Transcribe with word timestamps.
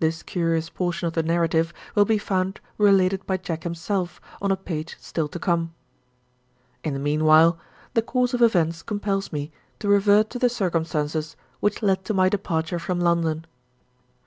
This 0.00 0.22
curious 0.22 0.70
portion 0.70 1.08
of 1.08 1.12
the 1.12 1.22
narrative 1.22 1.74
will 1.94 2.06
be 2.06 2.16
found 2.16 2.58
related 2.78 3.26
by 3.26 3.36
Jack 3.36 3.64
himself, 3.64 4.18
on 4.40 4.50
a 4.50 4.56
page 4.56 4.96
still 4.98 5.28
to 5.28 5.38
come. 5.38 5.74
In 6.82 6.94
the 6.94 6.98
meanwhile, 6.98 7.58
the 7.92 8.00
course 8.00 8.32
of 8.32 8.40
events 8.40 8.82
compels 8.82 9.30
me 9.30 9.52
to 9.80 9.88
revert 9.90 10.30
to 10.30 10.38
the 10.38 10.48
circumstances 10.48 11.36
which 11.60 11.82
led 11.82 12.02
to 12.06 12.14
my 12.14 12.30
departure 12.30 12.78
from 12.78 12.98
London. 12.98 13.44